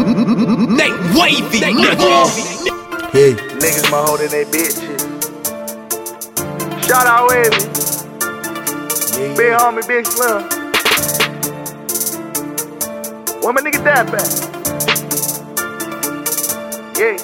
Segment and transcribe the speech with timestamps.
[0.00, 3.10] They wavy, nigga.
[3.12, 5.00] Hey, Niggas my holding they bitches.
[6.86, 7.50] Shout out Wavy.
[9.20, 10.42] yeah, Big homie, Biggg Slim.
[13.42, 14.30] Where my nigga dad back?
[16.98, 17.18] Yeah.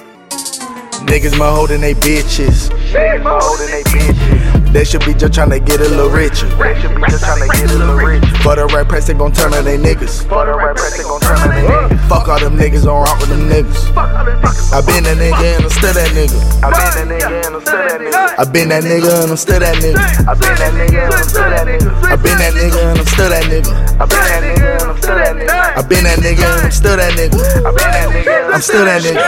[1.07, 2.69] Niggas my holding they bitches.
[2.93, 4.73] Niggas my holding they bitches.
[4.73, 6.47] They should be just tryna get a little richer.
[6.57, 8.26] Rich should be just tryna get a little rich.
[8.47, 10.23] For the right price, they gon' turn on they niggas.
[10.23, 12.07] For the right price, they gon' turn on they niggas.
[12.07, 13.91] Fuck all them niggas, don't rock with them niggas.
[13.91, 14.71] Fuck all them fuckers.
[14.71, 16.39] I been that nigga and I'm still that nigga.
[16.63, 18.39] I been that nigga and I'm still that nigga.
[18.39, 19.99] I been that nigga and I'm still that nigga.
[19.99, 21.91] I been that nigga and I'm still that nigga.
[22.07, 23.75] I been that nigga and I'm still that nigga.
[23.99, 24.66] I been that nigga
[25.89, 27.39] been that nigga I'm still that nigga.
[27.63, 29.23] I been that nigga, I'm still that nigga.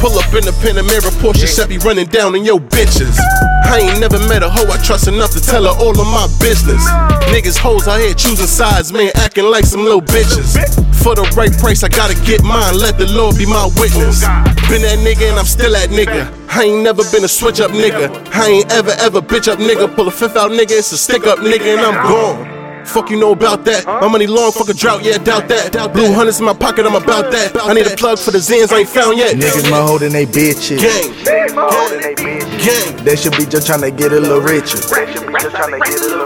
[0.00, 3.18] Pull up in the Panamera Porsche Chevy running down in your bitches.
[3.66, 6.26] I ain't never met a hoe I trust enough to tell her all of my
[6.40, 6.80] business.
[7.28, 10.54] Niggas hoes out here choosing sides, man, acting like some little bitches.
[11.02, 12.78] For the right price, I gotta get mine.
[12.78, 14.22] Let the Lord be my witness.
[14.24, 16.32] Oh, been that nigga and I'm still that nigga.
[16.48, 18.08] I ain't never been a switch up nigga.
[18.32, 19.94] I ain't ever ever bitch up nigga.
[19.94, 22.57] Pull a fifth out nigga, it's a stick up nigga, and I'm gone.
[22.88, 23.84] Fuck you know about that.
[23.86, 25.92] My money long, fuck a drought, yeah, doubt that.
[25.92, 27.52] Blue hundreds in my pocket, I'm about that.
[27.62, 29.36] I need a plug for the Zans I ain't found yet.
[29.36, 30.80] Niggas my holding they bitches.
[30.80, 32.64] Gang, Niggas they bitches.
[32.64, 33.04] gang.
[33.04, 34.80] They should be just tryna get a little richer.
[34.88, 36.18] Rich should be just tryna get a.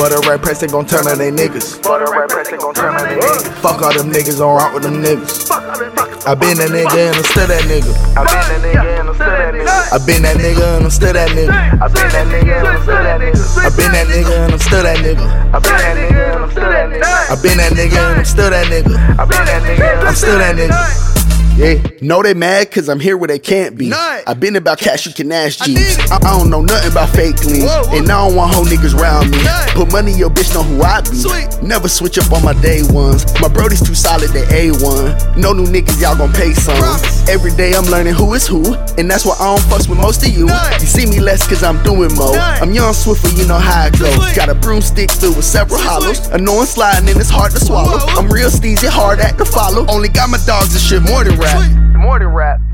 [0.00, 1.76] For the right price, they gon' turn on they niggas.
[1.84, 3.52] For the right price, they gon' turn on they niggas.
[3.60, 5.46] Fuck all them niggas, don't rock with them niggas.
[5.46, 6.26] Fuck all them fuckers.
[6.26, 7.92] I been that nigga and I'm still that nigga.
[8.16, 9.92] I been that nigga and I'm still that nigga.
[9.92, 11.52] I been that nigga and I'm still that nigga.
[11.52, 13.29] I been that nigga and I'm still that nigga.
[14.80, 15.26] Still that nigga.
[15.52, 17.30] I been that nigga and I'm still that nigga.
[17.30, 18.96] I been that nigga and I'm still that nigga.
[19.18, 21.19] I been that nigga and I'm still that nigga.
[21.60, 23.90] Yeah, know they mad cause I'm here where they can't be.
[23.90, 24.24] Nut.
[24.26, 25.96] I been about cash, you can ask I G's.
[25.96, 26.10] did it.
[26.10, 27.68] I, I don't know nothing about fake lean.
[27.92, 29.44] And I don't want hoe niggas round me.
[29.44, 29.68] Nut.
[29.76, 31.16] Put money, your bitch know who I be.
[31.20, 31.62] Sweet.
[31.62, 33.26] Never switch up on my day ones.
[33.42, 35.36] My brody's too solid, they A1.
[35.36, 36.78] No new niggas, y'all gon' pay some.
[36.78, 37.28] Promise.
[37.28, 38.64] Every day I'm learning who is who.
[38.96, 40.46] And that's why I don't fuss with most of you.
[40.46, 40.80] Nut.
[40.80, 42.38] You see me less cause I'm doing more.
[42.38, 44.08] I'm young, swift, you know how I go.
[44.16, 44.34] Sweet.
[44.34, 46.26] Got a broomstick filled with several Sweet, hollows.
[46.28, 47.98] Annoying sliding and it's hard to swallow.
[48.00, 48.16] Whoa.
[48.16, 49.84] I'm real steezy, hard act to follow.
[49.90, 51.96] Only got my dogs and shit more than rap rap.
[51.96, 52.69] Morning rap.